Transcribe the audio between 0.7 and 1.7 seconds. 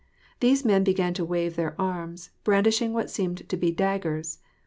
beg^n to wave